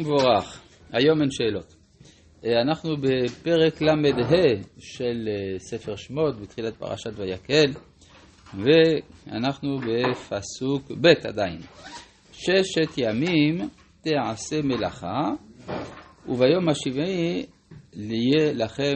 מבורך, 0.00 0.60
היום 0.92 1.20
אין 1.20 1.30
שאלות. 1.30 1.74
אה, 2.44 2.62
אנחנו 2.62 2.96
בפרק 2.96 3.82
ל"ה 3.82 3.94
של 4.78 5.28
אה, 5.28 5.58
ספר 5.58 5.96
שמות, 5.96 6.40
בתחילת 6.40 6.76
פרשת 6.76 7.10
ויקל, 7.16 7.72
ואנחנו 8.54 9.78
בפסוק 9.78 10.90
ב' 11.00 11.26
עדיין. 11.26 11.60
ששת 12.32 12.98
ימים 12.98 13.68
תעשה 14.00 14.62
מלאכה, 14.62 15.30
וביום 16.28 16.68
השבעי 16.68 17.46
יהיה 17.92 18.52
לכם 18.52 18.94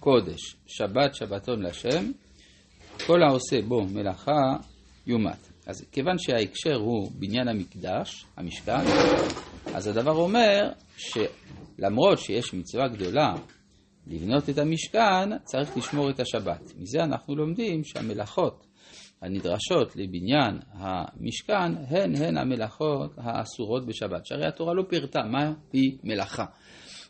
קודש, 0.00 0.56
שבת 0.66 1.14
שבתון 1.14 1.62
לשם, 1.62 2.10
כל 3.06 3.22
העושה 3.22 3.62
בו 3.68 3.82
מלאכה 3.84 4.56
יומת. 5.06 5.48
אז 5.66 5.84
כיוון 5.92 6.18
שההקשר 6.18 6.76
הוא 6.76 7.10
בניין 7.18 7.48
המקדש, 7.48 8.24
המשכן, 8.36 8.84
אז 9.74 9.86
הדבר 9.86 10.16
אומר 10.16 10.70
שלמרות 10.96 12.18
שיש 12.18 12.54
מצווה 12.54 12.88
גדולה 12.88 13.34
לבנות 14.06 14.50
את 14.50 14.58
המשכן, 14.58 15.38
צריך 15.44 15.76
לשמור 15.76 16.10
את 16.10 16.20
השבת. 16.20 16.72
מזה 16.78 16.98
אנחנו 17.04 17.36
לומדים 17.36 17.84
שהמלאכות 17.84 18.66
הנדרשות 19.22 19.96
לבניין 19.96 20.58
המשכן 20.72 21.72
הן 21.88 22.16
הן 22.16 22.38
המלאכות 22.38 23.14
האסורות 23.16 23.86
בשבת. 23.86 24.26
שהרי 24.26 24.46
התורה 24.46 24.74
לא 24.74 24.82
פירטה 24.88 25.20
מה 25.22 25.52
היא 25.72 25.98
מלאכה. 26.04 26.44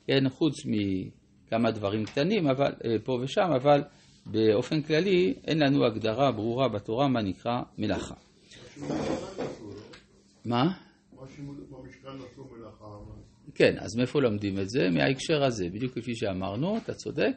כן, 0.07 0.29
חוץ 0.29 0.55
מכמה 0.67 1.71
דברים 1.71 2.05
קטנים 2.05 2.47
אבל, 2.47 2.73
אה, 2.85 2.97
פה 3.05 3.19
ושם, 3.23 3.51
אבל 3.57 3.83
באופן 4.27 4.83
כללי 4.83 5.35
אין 5.47 5.59
לנו 5.59 5.87
הגדרה 5.87 6.33
ברורה 6.33 6.69
בתורה 6.69 7.09
מה 7.09 7.23
נקרא 7.23 7.63
מלאכה. 7.79 8.15
מה? 10.45 10.73
כן, 13.55 13.75
אז 13.79 13.97
מאיפה 13.97 14.21
לומדים 14.21 14.59
את 14.59 14.69
זה? 14.69 14.91
מההקשר 14.91 15.45
הזה, 15.45 15.69
בדיוק 15.73 15.99
כפי 15.99 16.15
שאמרנו, 16.15 16.77
אתה 16.77 16.95
צודק. 16.95 17.33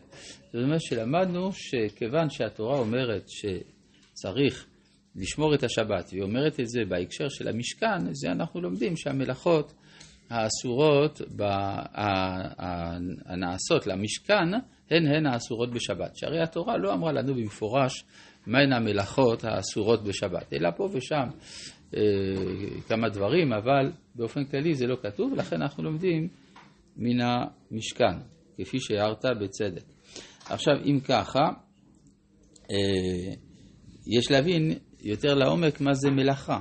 זאת 0.54 0.64
אומרת 0.64 0.82
שלמדנו 0.82 1.50
שכיוון 1.54 2.30
שהתורה 2.30 2.80
אומרת 2.80 3.30
שצריך 3.30 4.66
לשמור 5.16 5.56
את 5.56 5.64
השבת, 5.64 6.10
והיא 6.12 6.24
אומרת 6.24 6.60
את 6.60 6.70
זה 6.70 6.80
בהקשר 6.90 7.30
של 7.30 7.48
המשכן, 7.48 8.14
זה 8.14 8.32
אנחנו 8.32 8.62
לומדים 8.62 8.98
שהמלאכות 8.98 9.74
האסורות, 10.30 11.22
הנעשות 13.26 13.88
למשכן, 13.88 14.54
הן 14.92 15.08
הן 15.08 15.26
האסורות 15.26 15.70
בשבת. 15.74 16.16
שהרי 16.16 16.42
התורה 16.42 16.78
לא 16.78 16.94
אמרה 16.94 17.12
לנו 17.12 17.36
במפורש 17.36 18.04
מהן 18.48 18.74
המלאכות 18.74 19.44
האסורות 19.44 20.04
בשבת, 20.04 20.54
אלא 20.54 20.70
פה 20.78 20.90
ושם 20.94 21.28
כמה 22.88 23.10
דברים, 23.10 23.54
אבל 23.54 23.92
באופן 24.16 24.46
כללי 24.46 24.76
זה 24.76 24.88
לא 24.88 24.98
כתוב, 25.02 25.32
ולכן 25.32 25.62
אנחנו 25.62 25.84
לומדים 25.84 26.28
מן 26.98 27.18
המשכן, 27.22 28.18
כפי 28.58 28.80
שהערת 28.80 29.26
בצדק. 29.42 29.84
עכשיו, 30.50 30.74
אם 30.86 31.00
ככה, 31.00 31.50
אה, 32.72 33.34
יש 34.18 34.32
להבין 34.32 34.74
יותר 35.02 35.34
לעומק 35.34 35.82
מה 35.82 35.94
זה 35.94 36.12
מלאכה. 36.12 36.60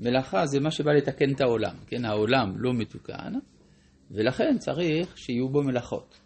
מלאכה 0.00 0.46
זה 0.46 0.60
מה 0.60 0.70
שבא 0.70 0.92
לתקן 0.92 1.32
את 1.34 1.40
העולם, 1.40 1.74
כן? 1.86 2.04
העולם 2.04 2.52
לא 2.56 2.74
מתוקן, 2.74 3.32
ולכן 4.10 4.58
צריך 4.58 5.18
שיהיו 5.18 5.48
בו 5.48 5.62
מלאכות. 5.62 6.20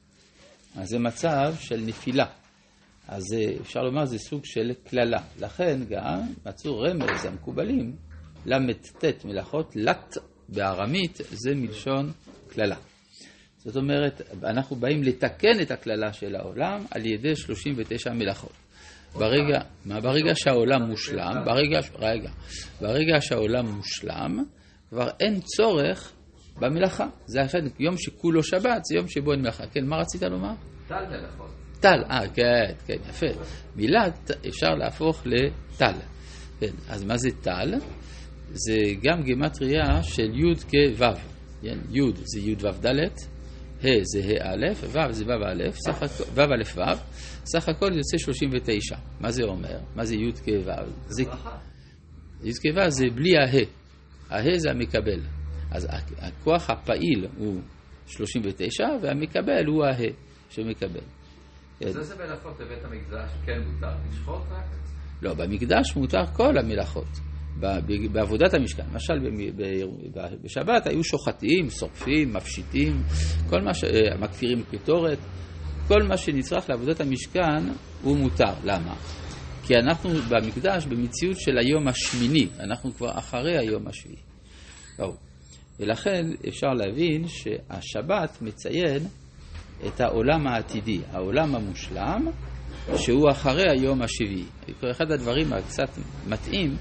אז 0.76 0.88
זה 0.88 0.98
מצב 0.98 1.54
של 1.60 1.80
נפילה. 1.86 2.26
אז 3.08 3.22
אפשר 3.60 3.80
לומר 3.80 4.04
זה 4.04 4.18
סוג 4.18 4.44
של 4.44 4.72
קללה. 4.84 5.22
לכן 5.40 5.80
גם 5.88 6.20
מצאו 6.46 6.78
רמז 6.78 7.24
המקובלים, 7.24 7.96
ל"ט 8.46 9.24
מלאכות, 9.24 9.76
לט 9.76 10.16
בארמית 10.48 11.18
זה 11.30 11.54
מלשון 11.54 12.12
קללה. 12.48 12.76
זאת 13.58 13.76
אומרת, 13.76 14.22
אנחנו 14.44 14.76
באים 14.76 15.02
לתקן 15.02 15.60
את 15.62 15.70
הקללה 15.70 16.12
של 16.12 16.36
העולם 16.36 16.84
על 16.90 17.06
ידי 17.06 17.36
39 17.36 18.12
מלאכות. 18.12 18.52
ברגע, 19.14 19.60
מה, 19.84 20.00
ברגע 20.00 20.32
שהעולם 20.34 20.82
מושלם, 20.82 21.34
ברגע, 21.44 21.80
רגע, 21.98 22.30
ברגע 22.80 23.20
שהעולם 23.20 23.66
מושלם, 23.66 24.44
כבר 24.88 25.08
אין 25.20 25.40
צורך 25.40 26.12
במלאכה. 26.60 27.06
זה 27.26 27.40
לכן 27.40 27.64
יום 27.78 27.96
שכולו 27.98 28.42
שבת, 28.42 28.84
זה 28.84 28.96
יום 28.96 29.08
שבו 29.08 29.32
אין 29.32 29.40
מלאכה. 29.40 29.66
כן, 29.66 29.86
מה 29.86 29.96
רצית 29.96 30.22
לומר? 30.22 30.52
טל 30.88 31.06
מלאכות. 31.10 31.50
טל, 31.80 32.04
אה, 32.10 32.28
כן, 32.34 32.72
כן, 32.86 32.96
יפה. 33.08 33.26
מילה 33.76 34.04
אפשר 34.48 34.74
להפוך 34.78 35.22
לטל. 35.26 35.92
כן, 36.60 36.72
אז 36.88 37.04
מה 37.04 37.16
זה 37.16 37.28
טל? 37.42 37.74
זה 38.54 38.76
גם 39.02 39.22
גימטריה 39.22 40.02
של 40.02 40.30
י' 40.34 40.54
כו'. 40.54 41.06
כן, 41.62 41.78
י' 41.90 42.00
זה 42.24 42.40
י' 42.40 42.54
ו' 42.54 42.86
ד', 42.86 43.00
ה' 43.82 44.04
זה 44.04 44.20
ה' 44.20 44.52
א', 44.52 44.66
ו' 44.80 45.12
זה 45.12 45.24
ו' 45.26 45.44
א', 45.44 45.62
ו' 46.34 46.40
א' 46.40 46.62
ו', 46.76 46.82
סך 47.44 47.68
הכל 47.68 47.92
יוצא 47.96 48.18
39. 48.18 48.96
מה 49.20 49.30
זה 49.30 49.42
אומר? 49.44 49.78
מה 49.96 50.04
זה 50.04 50.14
י' 50.14 50.32
כו'? 50.32 50.72
זה... 51.08 51.22
י' 52.44 52.52
כו' 52.62 52.90
זה 52.90 53.06
בלי 53.14 53.32
ה'. 53.38 53.64
ה' 54.30 54.58
זה 54.58 54.70
המקבל. 54.70 55.20
אז 55.70 55.88
הכוח 56.18 56.70
הפעיל 56.70 57.26
הוא 57.38 57.60
39, 58.06 58.84
והמקבל 59.02 59.66
הוא 59.66 59.84
הה 59.84 60.06
שמקבל. 60.50 61.00
אז 61.86 61.98
איזה 61.98 62.14
מלאכות 62.16 62.58
בבית 62.60 62.84
המקדש 62.84 63.30
כן 63.46 63.60
מותר 63.66 63.94
לשחוט 64.08 64.42
רק? 64.50 64.64
לא, 65.22 65.34
במקדש 65.34 65.96
מותר 65.96 66.26
כל 66.32 66.58
המלאכות. 66.58 67.33
בעבודת 68.12 68.54
המשכן. 68.54 68.82
למשל 68.92 69.14
בשבת 70.42 70.86
היו 70.86 71.04
שוחטים, 71.04 71.70
שורפים, 71.70 72.32
מפשיטים, 72.32 73.02
כל 73.50 73.60
מה 73.60 73.74
ש... 73.74 73.84
אה, 73.84 74.18
מקפירים 74.18 74.62
קטורת, 74.72 75.18
כל 75.88 76.02
מה 76.02 76.16
שנצרך 76.16 76.70
לעבודת 76.70 77.00
המשכן 77.00 77.68
הוא 78.02 78.16
מותר. 78.16 78.54
למה? 78.64 78.94
כי 79.66 79.74
אנחנו 79.76 80.10
במקדש 80.28 80.86
במציאות 80.86 81.40
של 81.40 81.58
היום 81.58 81.88
השמיני, 81.88 82.48
אנחנו 82.60 82.94
כבר 82.94 83.18
אחרי 83.18 83.58
היום 83.58 83.88
השביעי. 83.88 84.18
ברור. 84.98 85.16
ולכן 85.80 86.26
אפשר 86.48 86.66
להבין 86.66 87.28
שהשבת 87.28 88.42
מציין 88.42 89.02
את 89.86 90.00
העולם 90.00 90.46
העתידי, 90.46 91.00
העולם 91.12 91.54
המושלם, 91.54 92.26
שהוא 92.96 93.30
אחרי 93.30 93.70
היום 93.70 94.02
השביעי. 94.02 94.44
אחד 94.90 95.12
הדברים 95.12 95.52
הקצת 95.52 95.98
מתאים 96.26 96.76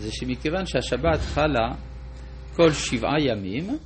זה 0.00 0.12
שמכיוון 0.12 0.66
שהשבת 0.66 1.20
חלה 1.20 1.74
כל 2.56 2.72
שבעה 2.72 3.20
ימים, 3.20 3.78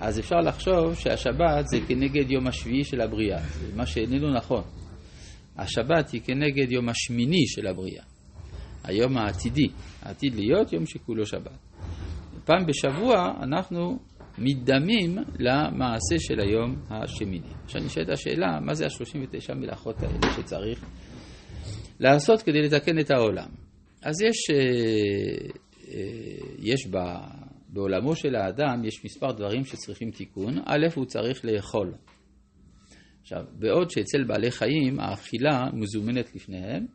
אז 0.00 0.18
אפשר 0.18 0.36
לחשוב 0.36 0.94
שהשבת 0.94 1.66
זה 1.66 1.78
כנגד 1.88 2.30
יום 2.30 2.46
השביעי 2.46 2.84
של 2.84 3.00
הבריאה, 3.00 3.38
זה 3.38 3.76
מה 3.76 3.86
שאיננו 3.86 4.34
נכון. 4.34 4.62
השבת 5.56 6.10
היא 6.10 6.20
כנגד 6.20 6.72
יום 6.72 6.88
השמיני 6.88 7.46
של 7.46 7.66
הבריאה, 7.66 8.04
היום 8.84 9.16
העתידי, 9.16 9.68
העתיד 10.02 10.34
להיות 10.34 10.72
יום 10.72 10.86
שכולו 10.86 11.26
שבת. 11.26 11.58
פעם 12.44 12.66
בשבוע 12.66 13.32
אנחנו 13.42 13.98
מתדמים 14.38 15.18
למעשה 15.38 16.16
של 16.18 16.40
היום 16.40 16.76
השמיני. 16.90 17.48
עכשיו 17.64 17.82
נשאלת 17.82 18.08
השאלה, 18.08 18.60
מה 18.60 18.74
זה 18.74 18.84
ה-39 18.84 19.54
מלאכות 19.54 20.02
האלה 20.02 20.34
שצריך 20.36 20.84
לעשות 22.00 22.42
כדי 22.42 22.62
לתקן 22.62 22.98
את 22.98 23.10
העולם? 23.10 23.63
אז 24.04 24.20
יש, 24.22 24.50
אה, 24.50 25.48
אה, 25.88 26.54
יש 26.58 26.88
בעולמו 27.68 28.16
של 28.16 28.34
האדם, 28.34 28.84
יש 28.84 29.04
מספר 29.04 29.32
דברים 29.32 29.64
שצריכים 29.64 30.10
תיקון. 30.10 30.58
א', 30.64 30.86
הוא 30.94 31.04
צריך 31.04 31.44
לאכול. 31.44 31.94
עכשיו, 33.22 33.44
בעוד 33.52 33.90
שאצל 33.90 34.24
בעלי 34.24 34.50
חיים 34.50 35.00
האכילה 35.00 35.64
מזומנת 35.72 36.34
לפניהם, 36.34 36.86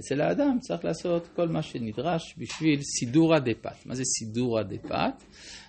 אצל 0.00 0.20
האדם 0.20 0.58
צריך 0.60 0.84
לעשות 0.84 1.28
כל 1.36 1.48
מה 1.48 1.62
שנדרש 1.62 2.34
בשביל 2.38 2.80
סידורא 2.98 3.38
דפת. 3.38 3.86
מה 3.86 3.94
זה 3.94 4.02
סידורא 4.04 4.62
דפת? 4.62 5.24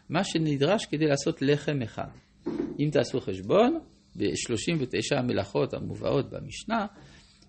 מה 0.09 0.23
שנדרש 0.23 0.85
כדי 0.85 1.05
לעשות 1.05 1.41
לחם 1.41 1.81
אחד. 1.81 2.09
אם 2.79 2.89
תעשו 2.91 3.21
חשבון, 3.21 3.79
ב-39 4.17 5.17
המלאכות 5.17 5.73
המובאות 5.73 6.29
במשנה, 6.29 6.85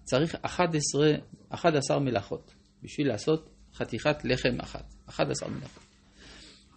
צריך 0.05 0.37
11, 0.43 1.13
11 1.51 2.01
מלאכות 2.01 2.62
בשביל 2.83 3.09
לעשות 3.09 3.49
חתיכת 3.75 4.25
לחם 4.25 4.61
אחת. 4.61 4.95
11 5.09 5.49
מלאכות. 5.49 5.83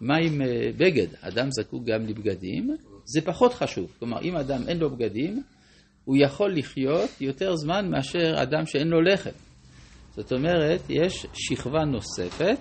מה 0.00 0.16
עם 0.16 0.42
אה, 0.42 0.70
בגד? 0.76 1.06
אדם 1.20 1.48
זקוק 1.50 1.84
גם 1.84 2.06
לבגדים, 2.06 2.76
זה 3.04 3.20
פחות 3.20 3.54
חשוב. 3.54 3.96
כלומר, 3.98 4.22
אם 4.22 4.36
אדם 4.36 4.68
אין 4.68 4.78
לו 4.78 4.90
בגדים, 4.90 5.42
הוא 6.04 6.16
יכול 6.20 6.56
לחיות 6.56 7.10
יותר 7.20 7.56
זמן 7.56 7.90
מאשר 7.90 8.42
אדם 8.42 8.66
שאין 8.66 8.88
לו 8.88 9.02
לחם. 9.02 9.30
זאת 10.16 10.32
אומרת, 10.32 10.80
יש 10.88 11.26
שכבה 11.34 11.84
נוספת, 11.84 12.58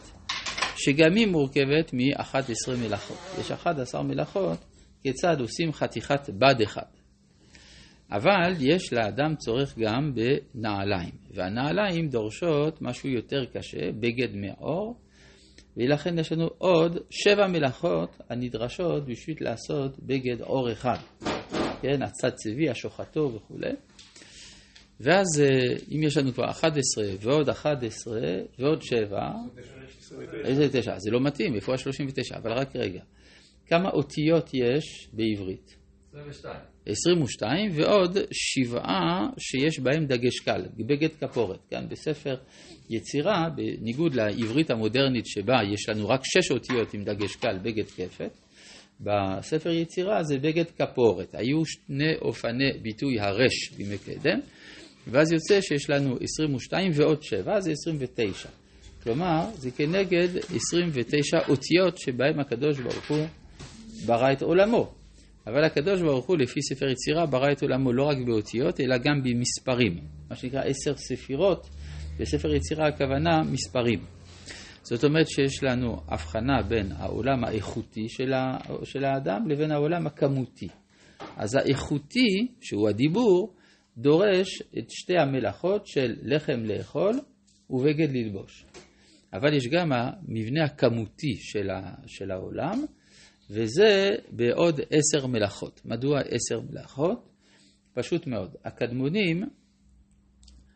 שגם 0.75 1.15
היא 1.15 1.27
מורכבת 1.27 1.94
מ-11 1.94 2.71
מלאכות. 2.77 3.18
יש 3.39 3.51
11 3.51 4.03
מלאכות, 4.03 4.57
כיצד 5.01 5.42
עושים 5.42 5.74
חתיכת 5.74 6.30
בד 6.30 6.62
אחד. 6.62 6.94
אבל 8.12 8.54
יש 8.60 8.94
לאדם 8.94 9.36
צורך 9.36 9.78
גם 9.78 10.13
בנעליים, 10.16 11.12
והנעליים 11.34 12.10
דורשות 12.10 12.81
משהו 12.81 13.10
יותר 13.10 13.46
קשה, 13.46 13.92
בגד 14.00 14.36
מעור, 14.36 15.00
ולכן 15.78 16.19
יש 16.19 16.31
לנו 16.31 16.48
עוד 16.57 16.98
שבע 17.10 17.48
מלאכות 17.48 18.18
הנדרשות 18.30 19.06
בשביל 19.06 19.38
לעשות 19.42 20.00
בגד 20.00 20.42
אור 20.42 20.72
אחד. 20.72 20.98
כן, 21.81 22.02
הצד 22.02 22.30
צבי, 22.30 22.69
השוחטו 22.69 23.31
וכולי. 23.36 23.72
ואז 25.00 25.25
אה, 25.40 25.75
אם 25.92 26.04
יש 26.04 26.18
לנו 26.18 26.34
כבר 26.34 26.50
11 26.50 27.06
ועוד 27.19 27.50
11 27.50 28.19
ועוד 28.60 28.81
7, 28.81 29.31
איזה 30.44 30.69
9? 30.69 31.00
זה 31.00 31.12
לא 31.12 31.19
מתאים, 31.22 31.56
איפה 31.56 31.74
ה-39? 31.74 32.38
אבל 32.38 32.52
רק 32.52 32.75
רגע. 32.75 33.02
כמה 33.66 33.90
אותיות 33.90 34.50
יש 34.54 35.10
בעברית? 35.13 35.75
22. 36.10 36.75
22 36.86 37.72
ועוד 37.74 38.18
שבעה 38.32 39.28
שיש 39.38 39.80
בהם 39.80 40.06
דגש 40.06 40.40
קל, 40.40 40.62
בגד 40.78 41.10
כפורת. 41.20 41.60
כאן 41.70 41.86
בספר 41.90 42.36
יצירה, 42.90 43.50
בניגוד 43.56 44.16
לעברית 44.16 44.72
המודרנית 44.72 45.26
שבה 45.26 45.56
יש 45.74 45.90
לנו 45.90 46.10
רק 46.10 46.22
שש 46.24 46.52
אותיות 46.52 46.94
עם 46.94 47.04
דגש 47.04 47.36
קל, 47.36 47.58
בגד 47.64 47.86
כפת, 47.86 48.32
בספר 49.02 49.70
יצירה 49.70 50.24
זה 50.24 50.38
בגד 50.38 50.66
כפורת. 50.78 51.36
היו 51.36 51.66
שני 51.66 52.16
אופני 52.22 52.72
ביטוי 52.82 53.20
הרש 53.20 53.70
בימי 53.78 53.98
קדם, 53.98 54.40
ואז 55.08 55.31
יוצא 55.31 55.62
שיש 55.62 55.90
לנו 55.90 56.18
22 56.22 56.92
ועוד 56.94 57.24
7, 57.24 57.60
זה 57.60 57.72
29. 57.72 58.50
כלומר, 59.04 59.46
זה 59.54 59.72
כנגד 59.72 60.28
29 60.56 61.38
אותיות 61.50 61.98
שבהם 61.98 62.40
הקדוש 62.40 62.80
ברוך 62.80 63.10
הוא 63.10 63.26
ברא 64.06 64.31
את 64.31 64.42
עולמו. 64.42 65.05
אבל 65.47 65.63
הקדוש 65.63 66.01
ברוך 66.01 66.25
הוא, 66.25 66.38
לפי 66.38 66.62
ספר 66.62 66.89
יצירה, 66.89 67.25
ברא 67.25 67.51
את 67.51 67.62
עולמו 67.62 67.94
לא 67.94 68.03
רק 68.03 68.18
באותיות, 68.25 68.80
אלא 68.80 68.97
גם 68.97 69.24
במספרים. 69.24 70.00
מה 70.30 70.36
שנקרא 70.36 70.62
עשר 70.62 70.95
ספירות, 70.95 71.69
בספר 72.19 72.56
יצירה 72.56 72.88
הכוונה 72.88 73.44
מספרים. 73.51 74.00
זאת 74.83 75.03
אומרת 75.03 75.27
שיש 75.27 75.63
לנו 75.63 75.97
הבחנה 76.07 76.62
בין 76.68 76.92
העולם 76.92 77.44
האיכותי 77.44 78.09
של, 78.09 78.31
של 78.83 79.06
האדם 79.06 79.47
לבין 79.47 79.71
העולם 79.71 80.07
הכמותי. 80.07 80.68
אז 81.38 81.56
האיכותי, 81.56 82.47
שהוא 82.62 82.89
הדיבור, 82.89 83.56
דורש 83.97 84.62
את 84.77 84.89
שתי 84.89 85.18
המלאכות 85.18 85.88
של 85.88 86.15
לחם 86.21 86.63
לאכול 86.63 87.19
ובגד 87.69 88.12
ללבוש. 88.12 88.65
אבל 89.33 89.53
יש 89.53 89.68
גם 89.68 89.92
המבנה 89.94 90.63
הכמותי 90.65 91.36
של, 91.39 91.68
של 92.07 92.31
העולם, 92.31 92.86
וזה 93.50 94.15
בעוד 94.31 94.80
עשר 94.80 95.27
מלאכות. 95.27 95.81
מדוע 95.86 96.19
עשר 96.19 96.62
מלאכות? 96.69 97.30
פשוט 97.94 98.27
מאוד. 98.27 98.56
הקדמונים 98.65 99.44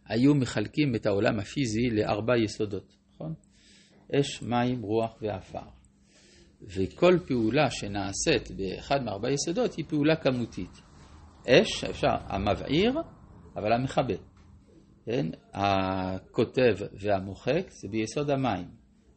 היו 0.06 0.36
מחלקים 0.36 0.95
את 0.95 1.06
העולם 1.06 1.39
הפיזי 1.39 1.89
לארבע 1.89 2.38
יסודות, 2.38 2.95
נכון? 3.13 3.33
אש, 4.16 4.42
מים, 4.42 4.81
רוח 4.81 5.18
ועפר. 5.21 5.69
וכל 6.62 7.18
פעולה 7.27 7.71
שנעשית 7.71 8.51
באחד 8.51 9.04
מארבע 9.04 9.31
יסודות 9.31 9.75
היא 9.75 9.86
פעולה 9.88 10.16
כמותית. 10.16 10.81
אש, 11.48 11.83
אפשר, 11.83 12.16
המבעיר, 12.27 12.94
אבל 13.56 13.74
המכבה. 13.74 14.16
כן? 15.06 15.25
הכותב 15.54 16.75
והמוחק 17.01 17.69
זה 17.69 17.88
ביסוד 17.92 18.30
המים. 18.30 18.68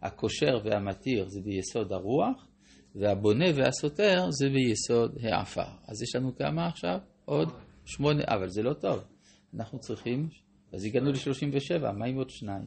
הקושר 0.03 0.59
והמתיר 0.65 1.29
זה 1.29 1.41
ביסוד 1.45 1.93
הרוח, 1.93 2.47
והבונה 2.95 3.45
והסותר 3.55 4.31
זה 4.31 4.49
ביסוד 4.49 5.19
העפר. 5.23 5.71
אז 5.89 6.03
יש 6.03 6.17
לנו 6.17 6.37
כמה 6.37 6.67
עכשיו? 6.67 6.99
עוד 7.25 7.49
שמונה, 7.85 8.23
אבל 8.27 8.49
זה 8.49 8.63
לא 8.63 8.73
טוב. 8.75 9.05
אנחנו 9.55 9.79
צריכים, 9.79 10.29
אז 10.73 10.85
הגענו 10.85 11.11
ל-37, 11.11 11.93
מה 11.93 12.07
עם 12.07 12.17
עוד 12.17 12.31
שניים? 12.31 12.67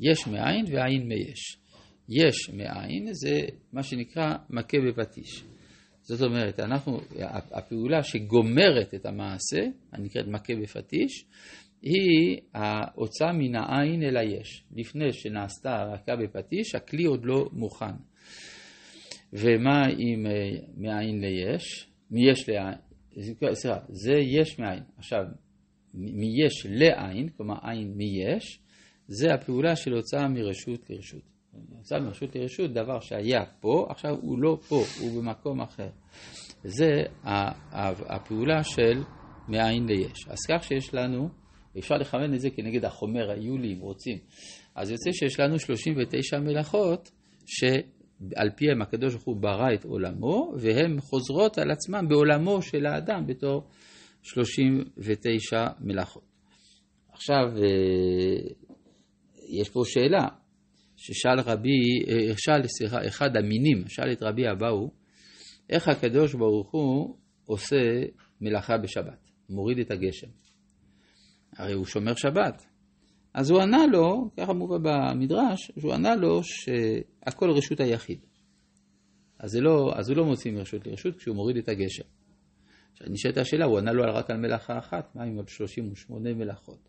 יש 0.00 0.26
מאין 0.26 0.64
ועין 0.72 1.08
מיש. 1.08 1.58
יש 2.08 2.50
מאין 2.50 3.12
זה 3.12 3.40
מה 3.72 3.82
שנקרא 3.82 4.34
מכה 4.50 4.76
בפטיש. 4.88 5.44
זאת 6.02 6.22
אומרת, 6.22 6.60
אנחנו, 6.60 6.98
הפעולה 7.52 8.02
שגומרת 8.02 8.94
את 8.94 9.06
המעשה, 9.06 9.60
הנקראת 9.92 10.26
מכה 10.26 10.52
בפטיש, 10.62 11.24
היא 11.82 12.40
ההוצאה 12.54 13.32
מן 13.32 13.54
העין 13.54 14.02
אל 14.02 14.16
היש. 14.16 14.64
לפני 14.76 15.12
שנעשתה 15.12 15.80
הרכה 15.80 16.16
בפטיש, 16.16 16.74
הכלי 16.74 17.04
עוד 17.04 17.20
לא 17.24 17.48
מוכן. 17.52 17.94
ומה 19.32 19.82
עם 19.98 20.26
אה, 20.26 20.32
מאין 20.76 21.20
ליש? 21.20 21.88
מיש 22.10 22.48
לעין, 22.48 22.74
סליחה, 23.54 23.78
זה 23.88 24.14
יש 24.14 24.58
מאין. 24.58 24.82
עכשיו, 24.98 25.24
מיש 25.94 26.66
לעין, 26.68 27.28
כלומר 27.28 27.54
עין 27.62 27.92
מיש, 27.96 28.58
זה 29.08 29.34
הפעולה 29.34 29.76
של 29.76 29.92
הוצאה 29.92 30.28
מרשות 30.28 30.90
לרשות. 30.90 31.22
הוצאה 31.76 32.00
מרשות 32.00 32.36
לרשות, 32.36 32.70
דבר 32.72 33.00
שהיה 33.00 33.44
פה, 33.60 33.86
עכשיו 33.90 34.16
הוא 34.22 34.38
לא 34.38 34.58
פה, 34.68 34.82
הוא 35.00 35.22
במקום 35.22 35.60
אחר. 35.60 35.88
זה 36.64 37.02
הפעולה 38.08 38.64
של 38.64 39.02
מאין 39.48 39.86
ליש. 39.86 40.28
אז 40.28 40.38
כך 40.50 40.64
שיש 40.64 40.94
לנו, 40.94 41.28
אפשר 41.78 41.94
לכוון 41.94 42.34
את 42.34 42.40
זה 42.40 42.50
כנגד 42.50 42.84
החומר 42.84 43.30
היולי, 43.30 43.74
אם 43.74 43.80
רוצים. 43.80 44.18
אז 44.74 44.90
יוצא 44.90 45.10
שיש 45.12 45.40
לנו 45.40 45.58
39 45.58 46.38
מלאכות 46.38 47.10
שעל 48.30 48.50
פיהם 48.56 48.82
הקדוש 48.82 49.14
ברוך 49.14 49.24
הוא 49.24 49.36
ברא 49.36 49.74
את 49.74 49.84
עולמו, 49.84 50.54
והן 50.58 51.00
חוזרות 51.00 51.58
על 51.58 51.70
עצמן 51.70 52.08
בעולמו 52.08 52.62
של 52.62 52.86
האדם 52.86 53.26
בתור 53.26 53.68
39 54.22 55.66
מלאכות. 55.80 56.24
עכשיו, 57.12 57.44
אה, 57.56 58.50
יש 59.48 59.70
פה 59.70 59.80
שאלה, 59.84 60.28
ששאל 60.96 61.40
רבי, 61.40 62.04
אה, 62.08 62.34
שאל, 62.36 62.66
סליחה, 62.66 63.06
אחד 63.06 63.36
המינים, 63.36 63.84
שאל 63.88 64.12
את 64.12 64.22
רבי 64.22 64.42
אבאו, 64.50 64.90
איך 65.70 65.88
הקדוש 65.88 66.34
ברוך 66.34 66.70
הוא 66.70 67.16
עושה 67.46 67.76
מלאכה 68.40 68.78
בשבת, 68.78 69.30
מוריד 69.50 69.78
את 69.78 69.90
הגשם. 69.90 70.26
הרי 71.56 71.72
הוא 71.72 71.84
שומר 71.84 72.14
שבת. 72.14 72.71
אז 73.34 73.50
הוא 73.50 73.60
ענה 73.60 73.86
לו, 73.86 74.30
ככה 74.36 74.52
מובא 74.52 74.78
במדרש, 74.82 75.70
שהוא 75.78 75.92
ענה 75.92 76.14
לו 76.14 76.40
שהכל 76.44 77.50
רשות 77.50 77.80
היחיד. 77.80 78.18
אז, 79.38 79.56
לא, 79.56 79.92
אז 79.94 80.08
הוא 80.08 80.16
לא 80.16 80.24
מוציא 80.24 80.52
מרשות 80.52 80.86
לרשות 80.86 81.16
כשהוא 81.16 81.36
מוריד 81.36 81.56
את 81.56 81.68
הגשם. 81.68 82.04
עכשיו 82.92 83.06
נשאלת 83.10 83.36
השאלה, 83.36 83.64
הוא 83.64 83.78
ענה 83.78 83.92
לו 83.92 84.02
רק 84.14 84.30
על 84.30 84.36
מלאכה 84.36 84.78
אחת, 84.78 85.14
מה 85.14 85.24
עם 85.24 85.36
עוד 85.36 85.48
38 85.48 86.34
מלאכות? 86.34 86.88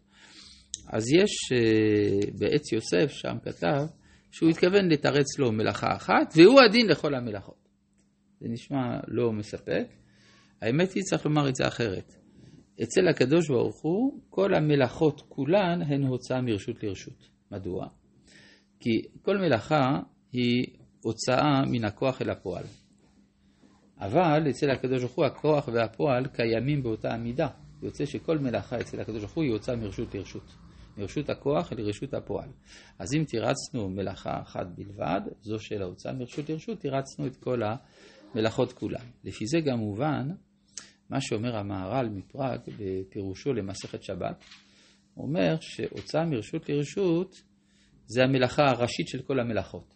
אז 0.87 1.03
יש 1.13 1.31
אה, 1.53 2.31
בעץ 2.39 2.71
יוסף, 2.71 3.07
שם 3.07 3.37
כתב, 3.43 3.85
שהוא 4.31 4.49
התכוון 4.49 4.89
לתרץ 4.89 5.39
לו 5.39 5.51
מלאכה 5.51 5.95
אחת, 5.95 6.33
והוא 6.35 6.61
הדין 6.61 6.87
לכל 6.87 7.15
המלאכות. 7.15 7.69
זה 8.39 8.47
נשמע 8.49 8.99
לא 9.07 9.31
מספק. 9.31 9.87
האמת 10.61 10.91
היא, 10.91 11.03
צריך 11.03 11.25
לומר 11.25 11.49
את 11.49 11.55
זה 11.55 11.67
אחרת. 11.67 12.22
אצל 12.83 13.07
הקדוש 13.07 13.47
ברוך 13.47 13.81
הוא, 13.81 14.21
כל 14.29 14.53
המלאכות 14.53 15.21
כולן 15.29 15.81
הן 15.81 16.03
הוצאה 16.03 16.41
מרשות 16.41 16.83
לרשות. 16.83 17.29
מדוע? 17.51 17.87
כי 18.79 19.01
כל 19.21 19.37
מלאכה 19.37 19.99
היא 20.31 20.65
הוצאה 21.03 21.65
מן 21.71 21.85
הכוח 21.85 22.21
אל 22.21 22.29
הפועל. 22.29 22.63
אבל 23.99 24.49
אצל 24.49 24.69
הקדוש 24.69 24.99
ברוך 25.03 25.15
הוא 25.15 25.25
הכוח 25.25 25.67
והפועל 25.67 26.27
קיימים 26.27 26.83
באותה 26.83 27.13
המידה. 27.13 27.47
יוצא 27.81 28.05
שכל 28.05 28.37
מלאכה 28.37 28.79
אצל 28.79 29.01
הקדוש 29.01 29.21
ברוך 29.21 29.33
הוא 29.33 29.43
היא 29.43 29.51
הוצאה 29.51 29.75
מרשות 29.75 30.15
לרשות. 30.15 30.55
מרשות 30.97 31.29
הכוח 31.29 31.73
לרשות 31.73 32.13
הפועל. 32.13 32.49
אז 32.99 33.13
אם 33.13 33.23
תירצנו 33.23 33.89
מלאכה 33.89 34.41
אחת 34.41 34.67
בלבד, 34.75 35.21
זו 35.41 35.59
של 35.59 35.81
ההוצאה 35.81 36.13
מרשות 36.13 36.49
לרשות, 36.49 36.79
תירצנו 36.79 37.27
את 37.27 37.35
כל 37.35 37.61
המלאכות 37.63 38.73
כולן. 38.73 39.05
לפי 39.23 39.47
זה 39.47 39.59
גם 39.59 39.79
מובן 39.79 40.29
מה 41.09 41.21
שאומר 41.21 41.55
המהר"ל 41.55 42.09
מפראג 42.09 42.59
בפירושו 42.79 43.53
למסכת 43.53 44.03
שבת, 44.03 44.43
אומר 45.17 45.55
שהוצאה 45.61 46.25
מרשות 46.25 46.69
לרשות 46.69 47.41
זה 48.05 48.23
המלאכה 48.23 48.63
הראשית 48.63 49.07
של 49.07 49.21
כל 49.21 49.39
המלאכות. 49.39 49.95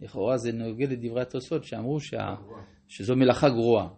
לכאורה 0.00 0.36
זה 0.36 0.52
נוגד 0.52 0.92
לדברי 0.92 1.22
התוספות 1.22 1.64
שאמרו 1.64 2.00
שה... 2.00 2.34
שזו 2.88 3.16
מלאכה 3.16 3.48
גרועה. 3.48 3.88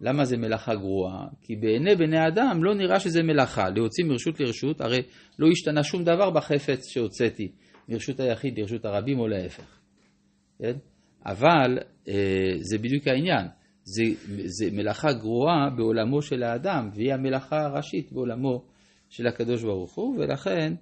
למה 0.00 0.24
זה 0.24 0.36
מלאכה 0.36 0.74
גרועה? 0.74 1.26
כי 1.40 1.56
בעיני 1.56 1.96
בני 1.96 2.28
אדם 2.28 2.64
לא 2.64 2.74
נראה 2.74 3.00
שזה 3.00 3.22
מלאכה. 3.22 3.68
להוציא 3.70 4.04
מרשות 4.04 4.40
לרשות, 4.40 4.80
הרי 4.80 5.02
לא 5.38 5.48
השתנה 5.52 5.82
שום 5.82 6.04
דבר 6.04 6.30
בחפץ 6.30 6.88
שהוצאתי 6.88 7.52
מרשות 7.88 8.20
היחיד 8.20 8.58
לרשות 8.58 8.84
הרבים 8.84 9.18
או 9.18 9.28
להפך. 9.28 9.80
כן? 10.58 10.76
אבל 11.26 11.78
אה, 12.08 12.14
זה 12.60 12.78
בדיוק 12.78 13.06
העניין. 13.06 13.46
זה, 13.94 14.02
זה 14.44 14.70
מלאכה 14.72 15.12
גרועה 15.12 15.70
בעולמו 15.76 16.22
של 16.22 16.42
האדם, 16.42 16.90
והיא 16.94 17.12
המלאכה 17.12 17.60
הראשית 17.60 18.12
בעולמו 18.12 18.64
של 19.08 19.26
הקדוש 19.26 19.62
ברוך 19.62 19.94
הוא, 19.94 20.18
ולכן 20.18 20.74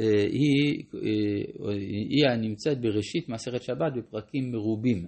אה, 0.00 0.04
היא, 0.30 0.84
אה, 0.94 1.72
היא 2.10 2.26
הנמצאת 2.30 2.80
בראשית 2.80 3.28
מסכת 3.28 3.62
שבת 3.62 3.92
בפרקים 3.96 4.52
מרובים. 4.52 5.06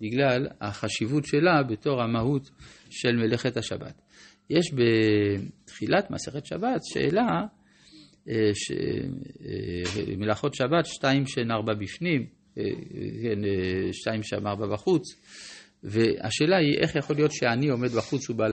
בגלל 0.00 0.46
החשיבות 0.60 1.24
שלה 1.24 1.62
בתור 1.62 2.02
המהות 2.02 2.50
של 2.90 3.16
מלאכת 3.16 3.56
השבת. 3.56 4.02
יש 4.50 4.74
בתחילת 4.74 6.10
מסכת 6.10 6.46
שבת 6.46 6.80
שאלה, 6.84 7.46
אה, 8.28 8.50
ש... 8.54 8.72
אה, 8.72 10.16
מלאכות 10.16 10.54
שבת, 10.54 10.86
שתיים 10.86 11.26
שהן 11.26 11.50
ארבע 11.50 11.74
בפנים, 11.74 12.26
אה, 12.58 12.64
כן, 13.22 13.44
אה, 13.44 13.92
שתיים 13.92 14.22
שאמר 14.22 14.54
בה 14.54 14.66
בחוץ, 14.66 15.02
והשאלה 15.84 16.56
היא 16.56 16.78
איך 16.78 16.96
יכול 16.96 17.16
להיות 17.16 17.32
שאני 17.32 17.68
עומד 17.68 17.92
בחוץ 17.92 18.30
ובא 18.30 18.48